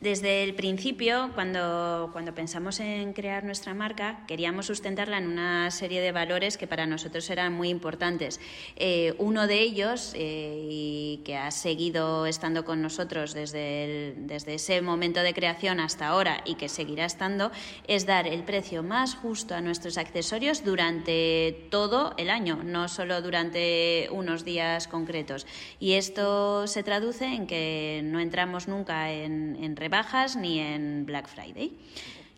[0.00, 6.00] Desde el principio, cuando, cuando, pensamos en crear nuestra marca, queríamos sustentarla en una serie
[6.00, 8.38] de valores que para nosotros eran muy importantes.
[8.76, 14.80] Eh, uno de ellos, eh, y que ha seguido estando con nosotros desde, desde ese
[14.82, 17.50] momento de creación hasta ahora y que seguirá estando,
[17.88, 23.20] es dar el precio más justo a nuestros accesorios durante todo el año, no solo
[23.20, 25.44] durante unos días concretos.
[25.80, 31.28] Y esto se traduce en que no entramos nunca en, en bajas ni en Black
[31.28, 31.72] Friday.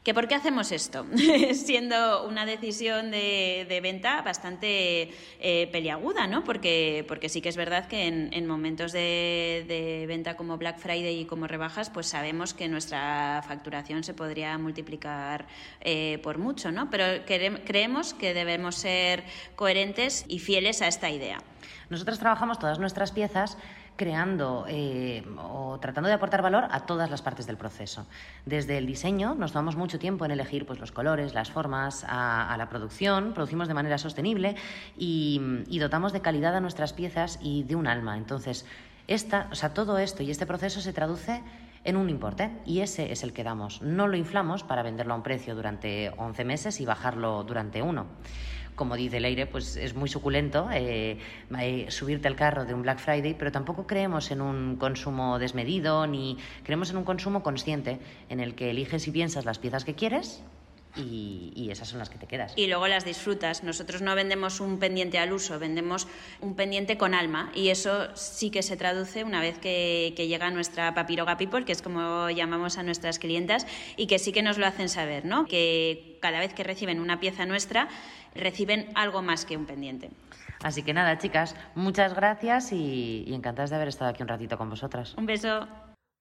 [0.02, 1.04] ¿Que ¿Por qué hacemos esto?
[1.52, 5.10] Siendo una decisión de, venta bastante
[5.40, 6.42] eh, peliaguda, ¿no?
[6.42, 11.24] Porque, porque sí que es verdad que en, momentos de, venta como Black Friday y
[11.26, 15.46] como rebajas, pues sabemos que nuestra facturación se podría multiplicar
[15.82, 16.88] eh, por mucho, ¿no?
[16.88, 19.22] Pero creemos que debemos ser
[19.54, 21.42] coherentes y fieles a esta idea.
[21.90, 23.58] Nosotros trabajamos todas nuestras piezas
[24.00, 28.06] creando eh, o tratando de aportar valor a todas las partes del proceso.
[28.46, 32.56] Desde el diseño nos tomamos mucho tiempo en elegir pues, los colores, las formas, a,
[32.56, 34.56] la producción, producimos de manera sostenible
[34.96, 35.38] y,
[35.78, 38.16] dotamos de calidad a nuestras piezas y de un alma.
[38.16, 38.64] Entonces,
[39.06, 41.42] esta, o sea, todo esto y este proceso se traduce
[41.84, 43.82] en un importe y ese es el que damos.
[43.82, 48.06] No lo inflamos para venderlo a un precio durante 11 meses y bajarlo durante uno
[48.80, 51.18] como dice Leire, pues es muy suculento eh,
[51.90, 56.38] subirte al carro de un Black Friday, pero tampoco creemos en un consumo desmedido ni
[56.62, 57.98] creemos en un consumo consciente
[58.30, 60.42] en el que eliges y piensas las piezas que quieres
[60.96, 62.52] y, y esas son las que te quedas.
[62.56, 63.62] y luego las disfrutas.
[63.62, 66.08] Nosotros no vendemos un pendiente al uso, vendemos
[66.40, 70.50] un pendiente con alma y eso sí que se traduce una vez que, que llega
[70.50, 74.58] nuestra papiroga people, que es como llamamos a nuestras clientas, y que sí que nos
[74.58, 75.46] lo hacen saber, ¿no?
[75.46, 77.88] Que cada vez que reciben una pieza nuestra,
[78.34, 80.10] reciben algo más que un pendiente.
[80.62, 84.58] Así que nada, chicas, muchas gracias y, y encantadas de haber estado aquí un ratito
[84.58, 85.14] con vosotras.
[85.16, 85.66] Un beso.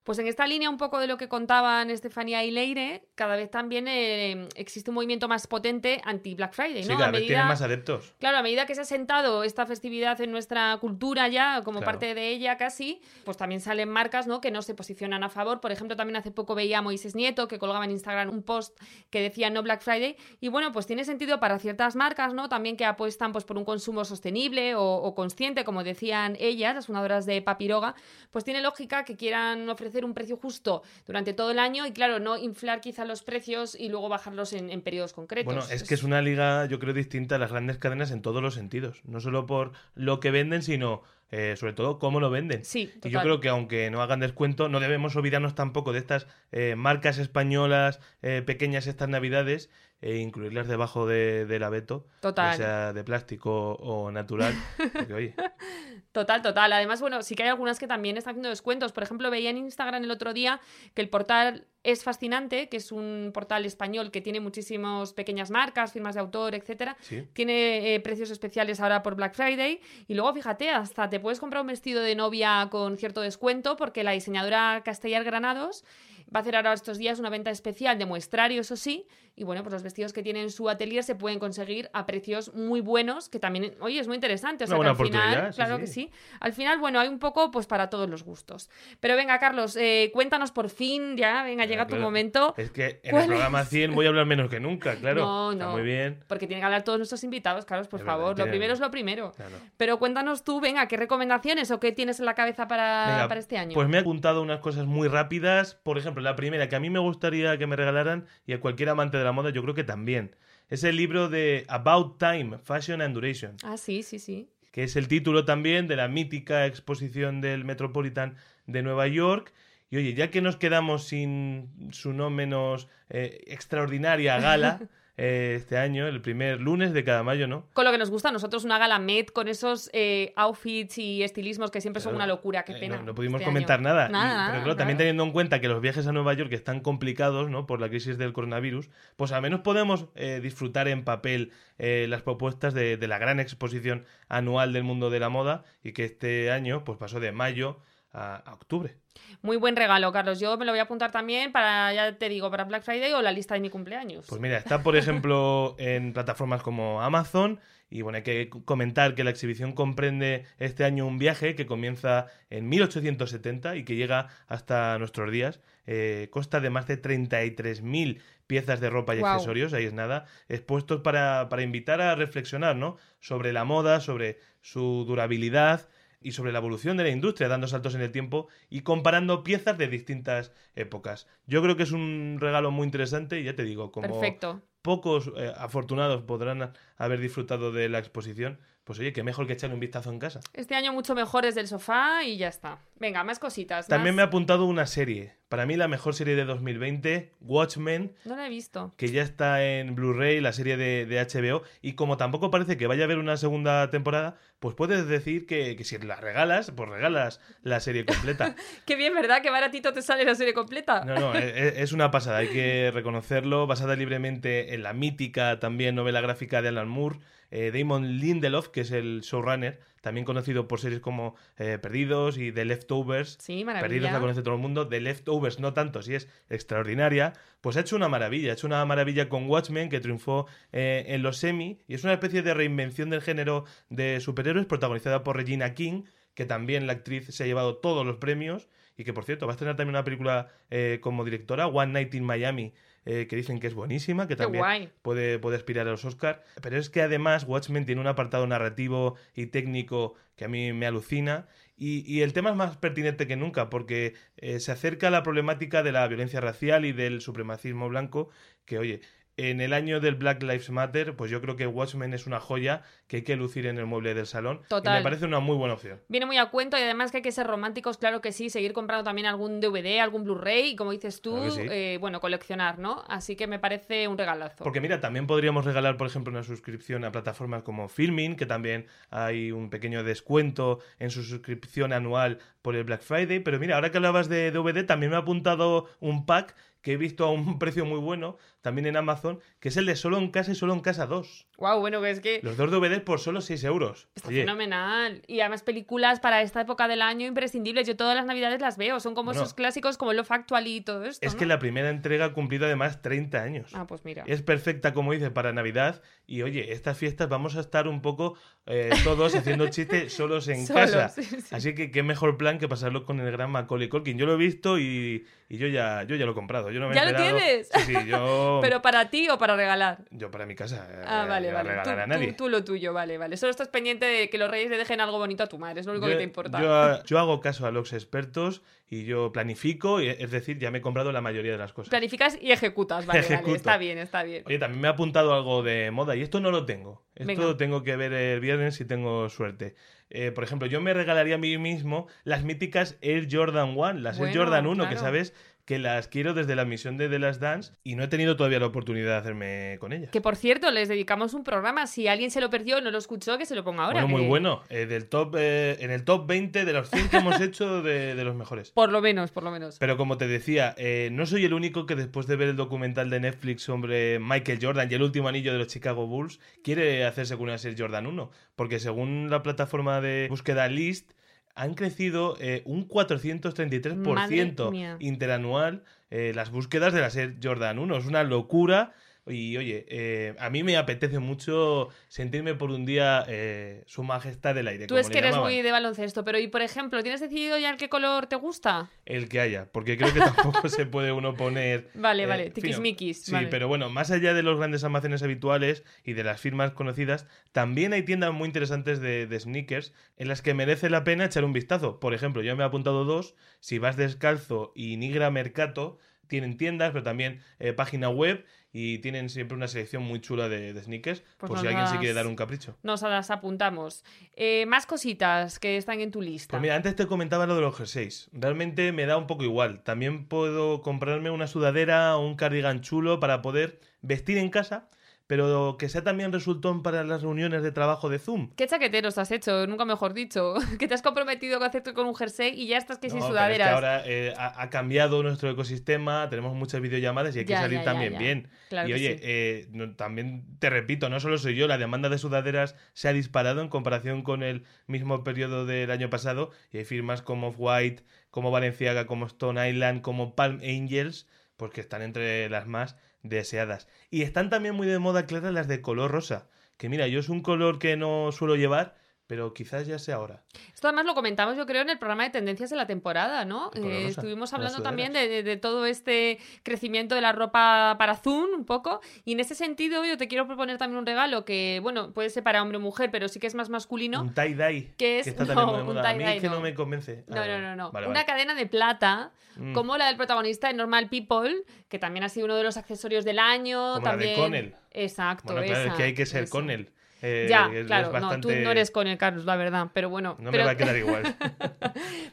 [0.04, 3.52] Pues en esta línea un poco de lo que contaban Estefanía y Leire, cada vez
[3.52, 6.88] también eh, existe un movimiento más potente anti-Black Friday, ¿no?
[6.88, 8.16] Sí, cada A vez tienen más adeptos.
[8.18, 11.92] Claro, a medida que se ha sentado esta festividad en nuestra cultura ya, como Claro.
[11.92, 14.42] parte de ella casi, pues también salen marcas ¿no?
[14.42, 15.60] que no se posicionan a favor.
[15.60, 18.80] Por ejemplo, también hace poco veía a Moisés Nieto que colgaba en Instagram un post
[19.10, 20.16] que decía no Black Friday.
[20.40, 22.48] Y bueno, pues tiene sentido para ciertas marcas, ¿no?
[22.50, 26.86] También que apuestan pues, por un consumo sostenible o, o consciente, como decían ellas, las
[26.88, 27.96] fundadoras de Papiroga,
[28.32, 32.20] pues tiene lógica que quieran ofrecer un precio justo durante todo el año y claro,
[32.20, 35.54] no inflar quizá los precios y luego bajarlos en, en periodos concretos.
[35.54, 38.42] Bueno, es que es una liga, yo creo, distinta a las grandes cadenas en todos
[38.42, 39.02] los sentidos.
[39.06, 42.66] No solo por lo que venden, sino eh, sobre todo cómo lo venden.
[42.66, 46.26] Sí, Y yo creo que aunque no hagan descuento, no debemos olvidarnos tampoco de estas
[46.52, 49.70] eh, marcas españolas eh, pequeñas estas navidades
[50.02, 52.56] e incluirlas debajo de, del abeto, Total.
[52.56, 54.54] sea de plástico o natural.
[54.94, 55.36] Porque, oye,
[56.12, 56.74] Total, total.
[56.74, 58.92] Además, bueno, sí que hay algunas que también están haciendo descuentos.
[58.92, 60.60] Por ejemplo, veía en Instagram el otro día
[60.96, 65.94] que el portal es fascinante, que es un portal español que tiene muchísimas pequeñas marcas,
[65.94, 66.98] firmas de autor, etcétera.
[67.02, 67.28] sí.
[67.34, 69.82] Tiene eh, precios especiales ahora por Black Friday.
[70.08, 74.04] Y luego, fíjate, hasta te puedes comprar un vestido de novia con cierto descuento porque
[74.04, 75.86] la diseñadora Castellar Granados
[76.34, 79.08] va a hacer ahora estos días una venta especial de muestrario, eso sí.
[79.36, 82.54] Y bueno, pues los vestidos que tiene en su atelier se pueden conseguir a precios
[82.54, 84.66] muy buenos, que también, oye, es muy interesante.
[84.66, 85.82] O sea, Una que al final, sí, claro sí.
[85.82, 86.12] que sí.
[86.42, 88.70] Al final, bueno, hay un poco pues para todos los gustos.
[89.00, 92.54] Pero venga, Carlos, eh, cuéntanos por fin, ya, venga, llega tu momento.
[92.58, 93.70] Es que en ¿Cuál el programa es?
[93.70, 95.22] 100 voy a hablar menos que nunca, claro.
[95.22, 95.72] No, Está no.
[95.72, 96.24] muy bien.
[96.28, 98.38] Porque tienen que hablar todos nuestros invitados, Carlos, por Es verdad, favor.
[98.40, 99.32] Lo primero es lo primero.
[99.32, 99.56] Claro.
[99.78, 103.40] Pero cuéntanos tú, venga, ¿qué recomendaciones o qué tienes en la cabeza para, Venga, para
[103.40, 103.74] este año?
[103.74, 105.76] Pues me he apuntado unas cosas muy rápidas.
[105.76, 108.90] Por ejemplo, la primera que a mí me gustaría que me regalaran y a cualquier
[108.90, 110.36] amante de la moda, yo creo que también.
[110.70, 114.50] Es el libro de About Time, Fashion and Duration, Ah, sí, sí, sí.
[114.72, 118.36] que es el título también de la mítica exposición del Metropolitan
[118.68, 119.52] de Nueva York.
[119.90, 124.80] Y oye, ya que nos quedamos sin su no menos eh, extraordinaria gala
[125.22, 127.66] eh, este año, el primer lunes de cada mayo, ¿no?
[127.74, 131.24] Con lo que nos gusta a nosotros una gala Met con esos eh, outfits y
[131.24, 132.98] estilismos que siempre son una locura, qué pena.
[132.98, 133.90] No, no pudimos este comentar año.
[133.90, 134.08] nada.
[134.08, 136.54] Y- Nada, pero nada, claro, también teniendo en cuenta que los viajes a Nueva York
[136.54, 137.68] están complicados, ¿no?
[137.68, 142.22] Por la crisis del coronavirus, pues al menos podemos eh, disfrutar en papel eh, las
[142.22, 146.50] propuestas de, de la gran exposición anual del mundo de la moda y que este
[146.52, 147.80] año pues pasó de mayo
[148.12, 148.96] a, a octubre.
[149.42, 150.40] Muy buen regalo, Carlos.
[150.40, 153.22] Yo me lo voy a apuntar también para, ya te digo, para Black Friday o
[153.22, 154.26] la lista de mi cumpleaños.
[154.28, 159.24] Pues mira, está por ejemplo en plataformas como Amazon y bueno, hay que comentar que
[159.24, 164.98] la exhibición comprende este año un viaje que comienza en 1870 y que llega hasta
[165.00, 165.60] nuestros días.
[165.88, 171.02] Eh, consta de más de 33.000 piezas de ropa y accesorios, ahí es nada, expuestos
[171.02, 172.98] para, para invitar a reflexionar ¿no?
[173.20, 175.88] sobre la moda, sobre su durabilidad
[176.22, 179.78] y sobre la evolución de la industria, dando saltos en el tiempo y comparando piezas
[179.78, 181.28] de distintas épocas.
[181.46, 184.62] Yo creo que es un regalo muy interesante y ya te digo, como Perfecto.
[184.82, 189.76] pocos eh, afortunados podrán haber disfrutado de la exposición, pues oye, que mejor que echarle
[189.76, 190.42] un vistazo en casa.
[190.54, 192.80] Este año mucho mejor desde el sofá y ya está.
[192.96, 193.88] Venga, más cositas.
[193.88, 195.39] También me ha apuntado una serie.
[195.50, 198.94] Para mí la mejor serie de 2020, Watchmen, No la he visto.
[198.98, 202.86] que ya está en Blu-ray, la serie de, de HBO, y como tampoco parece que
[202.86, 206.88] vaya a haber una segunda temporada, pues puedes decir que, que si la regalas, pues
[206.88, 208.56] regalas la serie completa.
[208.86, 209.42] Qué bien, ¿verdad?
[209.42, 211.04] Qué baratito te sale la serie completa.
[211.04, 215.96] No, no, es, es una pasada, hay que reconocerlo, basada libremente en la mítica también
[215.96, 217.20] novela gráfica de Alan Moore,
[217.52, 222.52] eh, Damon Lindelof, que es el showrunner, también conocido por series como eh, Perdidos y
[222.52, 223.38] The Leftovers.
[223.40, 223.88] Sí, maravilla.
[223.88, 227.82] Perdidos la conoce todo el mundo, The Leftovers no tanto, si es extraordinaria, pues ha
[227.82, 231.80] hecho una maravilla, ha hecho una maravilla con Watchmen que triunfó eh, en los semi
[231.88, 236.46] y es una especie de reinvención del género de superhéroes protagonizada por Regina King, que
[236.46, 239.56] también la actriz se ha llevado todos los premios y que por cierto va a
[239.56, 242.74] estrenar también una película eh, como directora, One Night in Miami,
[243.06, 246.44] eh, que dicen que es buenísima, que también puede, puede aspirar a los Oscar.
[246.62, 250.86] Pero es que además Watchmen tiene un apartado narrativo y técnico que a mí me
[250.86, 251.48] alucina.
[251.78, 255.24] Y, y el tema es más pertinente que nunca, porque eh, se acerca a la
[255.24, 258.30] problemática de la violencia racial y del supremacismo blanco,
[258.66, 259.02] que oye,
[259.40, 262.82] en el año del Black Lives Matter, pues yo creo que Watchmen es una joya
[263.08, 264.62] que hay que lucir en el mueble del salón.
[264.68, 264.96] Total.
[264.96, 266.02] Y me parece una muy buena opción.
[266.10, 268.74] Viene muy a cuento y además que hay que ser románticos, claro que sí, seguir
[268.74, 271.68] comprando también algún DVD, algún Blu-ray y como dices tú, Claro que sí.
[271.72, 273.04] eh, bueno, coleccionar, ¿no?
[273.08, 274.64] Así que me parece un regalazo.
[274.64, 278.88] Porque mira, también podríamos regalar, por ejemplo, una suscripción a plataformas como Filmin, que también
[279.10, 283.40] hay un pequeño descuento en su suscripción anual por el Black Friday.
[283.40, 286.98] Pero mira, ahora que hablabas de DVD, también me ha apuntado un pack que he
[286.98, 290.32] visto a un precio muy bueno, también en Amazon, que es el de Solo en
[290.32, 291.48] Casa y Solo en Casa 2.
[291.58, 294.08] Wow, bueno, que es que Los dos DVDs por solo 6 euros.
[294.16, 295.22] está Oye, fenomenal.
[295.28, 297.88] Y además películas para esta época del año imprescindibles.
[297.88, 299.42] Yo todas las navidades las veo, son como Bueno.
[299.42, 301.40] esos clásicos como Love Actually y todo esto, es ¿no?
[301.40, 303.72] que la primera entrega ha cumplido además 30 años.
[303.74, 304.24] Ah, pues mira.
[304.28, 306.02] Es perfecta, como dice, para Navidad.
[306.28, 310.66] Y oye, estas fiestas vamos a estar un poco eh, todos haciendo chistes solos en
[310.66, 311.10] Solos, casa.
[311.10, 311.38] sí, sí.
[311.52, 314.18] Así que qué mejor plan que pasarlo con el gran Macaulay Culkin.
[314.18, 316.69] Yo lo he visto y, y yo ya yo ya lo he comprado.
[316.72, 317.70] Yo no me he ¿Ya lo tienes?
[317.74, 320.00] Sí, sí, yo, ¿Pero para ti o para regalar?
[320.12, 320.88] yo para mi casa.
[320.92, 321.70] eh, Ah, vale, a vale.
[321.70, 322.28] regalar Tú, a nadie.
[322.34, 323.38] tú- tú lo tuyo, vale, vale.
[323.38, 325.86] Solo estás pendiente de que los reyes le dejen algo bonito a tu madre, es
[325.86, 326.62] lo único Yo- que te importa.
[326.62, 330.82] Yo, yo hago caso a los expertos y yo planifico, es decir, ya me he
[330.82, 331.90] comprado la mayoría de las cosas.
[331.90, 333.54] Planificas y ejecutas, vale, vale.
[333.56, 334.44] Está bien, está bien.
[334.48, 337.04] Oye, también me ha apuntado algo de moda y esto no lo tengo.
[337.14, 337.44] Esto Venga.
[337.44, 339.76] lo tengo que ver el viernes si tengo suerte.
[340.10, 344.20] Eh, por ejemplo, yo me regalaría a mí mismo las míticas Air Jordan 1, las
[344.20, 345.06] Air Jordan 1, que claro.
[345.06, 345.36] sabes
[345.70, 348.60] que las quiero desde la misión de The Last Dance y no he tenido todavía
[348.60, 350.10] la oportunidad de hacerme con ellas.
[350.10, 351.86] Que por cierto, les dedicamos un programa.
[351.86, 354.02] Si alguien se lo perdió no lo escuchó, que se lo ponga ahora.
[354.02, 354.64] bueno, muy bueno.
[354.70, 358.16] Eh, del top, eh, en el top 20 de los 100 que hemos hecho de,
[358.16, 358.72] de los mejores.
[358.74, 359.78] Por lo menos, por lo menos.
[359.78, 363.12] Pero como te decía, eh, no soy el único que después de ver el documental
[363.12, 367.36] de Netflix sobre Michael Jordan y el último anillo de los Chicago Bulls, quiere hacerse
[367.36, 368.32] con una Air Jordan 1.
[368.56, 371.12] Porque según la plataforma de búsqueda List,
[371.60, 374.96] han crecido eh, un 433% Madre mía.
[375.00, 377.98] interanual eh, las búsquedas de la Air Jordan 1.
[377.98, 378.94] Es una locura.
[379.30, 384.56] Y oye, eh, a mí me apetece mucho sentirme por un día eh, su majestad
[384.56, 384.88] del aire.
[384.88, 385.54] Tú como es que eres llamaban.
[385.54, 388.90] muy de baloncesto, pero y por ejemplo, ¿tienes decidido ya el qué color te gusta?
[389.06, 391.90] El que haya, porque creo que tampoco se puede uno poner.
[391.94, 393.48] Vale, eh, vale, tiquismiquis, Sí, vale.
[393.48, 397.94] pero bueno, más allá de los grandes almacenes habituales y de las firmas conocidas, también
[397.94, 401.54] hay tiendas muy interesantes de, de sneakers en las que merece la pena echar un
[401.54, 402.00] vistazo.
[402.00, 403.36] Por ejemplo, yo me he apuntado dos.
[403.60, 405.98] Si vas descalzo y Nigra Mercato,
[406.30, 410.74] tienen tiendas, pero también eh, página web y tienen siempre una selección muy chula de,
[410.74, 412.78] de sneakers, Pues por si alguien se quiere dar un capricho.
[412.84, 414.06] Nos las apuntamos.
[414.36, 416.52] Eh, más cositas que están en tu lista.
[416.52, 418.30] Pues mira, antes te comentaba lo de los jerseys.
[418.32, 419.82] Realmente me da un poco igual.
[419.84, 424.88] También puedo comprarme una sudadera o un cardigan chulo para poder vestir en casa,
[425.30, 428.50] pero que sea también resultón para las reuniones de trabajo de Zoom.
[428.56, 429.68] ¿Qué chaqueteros has hecho?
[429.68, 430.56] Nunca mejor dicho.
[430.80, 433.26] que te has comprometido a hacerte con un jersey y ya estás que sin es
[433.26, 433.68] sudaderas.
[433.68, 437.78] que ahora eh, ha, ha cambiado nuestro ecosistema, tenemos muchas videollamadas y hay que salir
[437.78, 438.18] ya, también ya.
[438.20, 438.50] bien.
[438.70, 439.20] Claro y oye, sí.
[439.22, 443.14] eh, no- también te repito, no solo soy yo, la demanda de sudaderas se ha
[443.14, 448.02] disparado en comparación con el mismo periodo del año pasado y hay firmas como Off-White,
[448.32, 453.88] como Valenciaga, como Stone Island, como Palm Angels, pues que están entre las más deseadas.
[454.10, 457.30] Y están también muy de moda, Clara, las de color rosa, que mira, yo es
[457.30, 458.96] un color que no suelo llevar,
[459.30, 460.42] pero quizás ya sea ahora.
[460.74, 463.70] Esto además lo comentamos yo creo en el programa de tendencias de la temporada, ¿no?
[463.76, 468.50] Eh, estuvimos hablando también de, de- de todo este crecimiento de la ropa para Zoom
[468.58, 472.12] un poco y en ese sentido yo te quiero proponer también un regalo que, bueno,
[472.12, 474.24] puede ser para hombre o mujer, pero sí que es más masculino.
[474.24, 474.96] Un tie-dye.
[474.98, 476.10] Que es- está no, también muy un moda.
[476.10, 476.56] A mí es que no.
[476.56, 476.62] no.
[476.62, 477.24] me convence.
[477.28, 477.92] No, Ah, no, no, no.
[477.92, 478.26] vale, Una vale.
[478.26, 479.74] cadena de plata, Mm.
[479.74, 483.26] como la del protagonista de Normal People, que también ha sido uno de los accesorios
[483.26, 483.94] del año.
[483.96, 484.36] Como la de también...
[484.36, 484.76] Connell.
[484.92, 486.52] Exacto, Bueno, claro, esa, es que hay que ser esa.
[486.52, 486.90] con él.
[487.22, 490.38] Eh, Ya, claro, bastante- no, tú no eres con el Carlos, la verdad, pero bueno.
[490.40, 491.36] No pero, me va a quedar igual.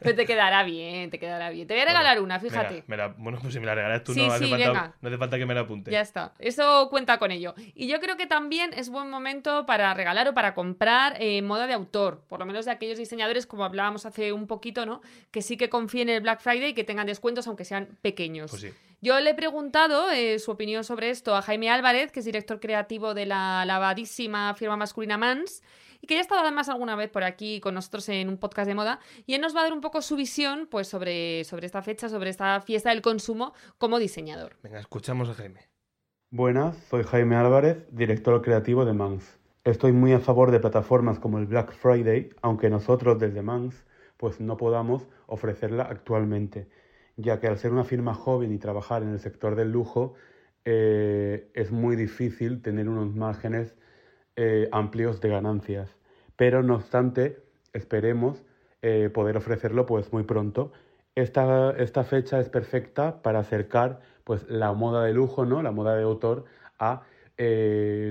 [0.01, 1.67] pero te quedará bien, te quedará bien.
[1.67, 2.75] Te voy a regalar una, fíjate.
[2.75, 5.09] Venga, me la- bueno, pues si me la regalas tú, Sí, no, hace falta, no
[5.09, 5.91] hace falta que me la apunte.
[5.91, 6.33] Ya está.
[6.39, 7.55] Eso cuenta con ello.
[7.75, 11.67] Y yo creo que también es buen momento para regalar o para comprar eh, moda
[11.67, 12.23] de autor.
[12.29, 15.01] Por lo menos de aquellos diseñadores, como hablábamos hace un poquito, ¿no?
[15.31, 18.51] Que sí que confíen en el Black Friday y que tengan descuentos, aunque sean pequeños.
[18.51, 18.71] Pues sí.
[19.03, 22.61] Yo le he preguntado eh, su opinión sobre esto a Jaime Álvarez, que es director
[22.61, 25.63] creativo de la lavadísima firma masculina Mans,
[26.01, 28.67] y que ya ha estado además alguna vez por aquí con nosotros en un podcast
[28.67, 31.67] de moda, y él nos va a dar un poco su visión pues, sobre, sobre
[31.67, 34.57] esta fecha, sobre esta fiesta del consumo como diseñador.
[34.63, 35.69] Venga, escuchamos a Jaime.
[36.31, 39.39] Buenas, soy Jaime Álvarez, director creativo de Mans.
[39.65, 43.85] Estoy muy a favor de plataformas como el Black Friday, aunque nosotros desde Mans
[44.17, 46.69] pues no podamos ofrecerla actualmente,
[47.17, 50.15] ya que al ser una firma joven y trabajar en el sector del lujo
[50.65, 53.77] eh, es muy difícil tener unos márgenes
[54.37, 55.97] eh, amplios de ganancias.
[56.37, 58.45] Pero no obstante, esperemos
[58.83, 60.73] eh, poder ofrecerlo pues muy pronto.
[61.15, 65.63] Esta, esta fecha es perfecta para acercar pues la moda de lujo, ¿no?
[65.63, 66.45] La moda de autor
[66.79, 67.05] a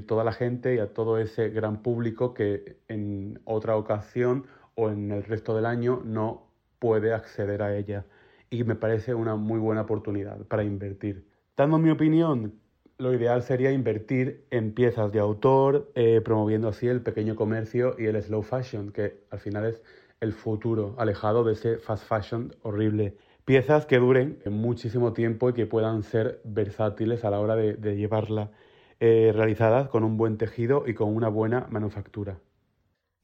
[0.07, 5.11] toda la gente y a todo ese gran público que en otra ocasión o en
[5.11, 6.47] el resto del año no
[6.79, 8.05] puede acceder a ella.
[8.49, 11.27] Y me parece una muy buena oportunidad para invertir.
[11.57, 12.59] Dando mi opinión,
[12.97, 18.05] lo ideal sería invertir en piezas de autor, eh, promoviendo así el pequeño comercio y
[18.05, 19.81] el slow fashion, que al final es
[20.21, 23.17] el futuro, alejado de ese fast fashion horrible.
[23.43, 28.51] Piezas que duren muchísimo tiempo y que puedan ser versátiles a la hora de, llevarla
[28.99, 32.39] eh, realizadas con un buen tejido y con una buena manufactura.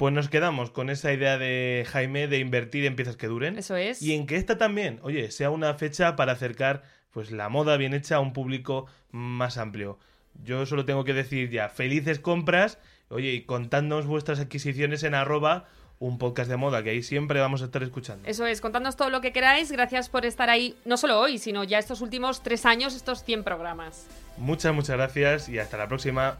[0.01, 3.59] Pues nos quedamos con esa idea de Jaime de invertir en piezas que duren.
[3.59, 4.01] Eso es.
[4.01, 6.81] Y en que esta también, oye, sea una fecha para acercar
[7.11, 9.99] pues la moda bien hecha a un público más amplio.
[10.43, 12.79] Yo solo tengo que decir ya, felices compras,
[13.09, 15.67] oye, y contadnos vuestras adquisiciones en arroba
[15.99, 18.27] un podcast de moda que ahí siempre vamos a estar escuchando.
[18.27, 21.63] Eso es, contadnos todo lo que queráis, gracias por estar ahí, no solo hoy, sino
[21.63, 24.07] ya estos últimos tres años, estos 100 programas.
[24.37, 26.39] Muchas, muchas gracias y hasta la próxima.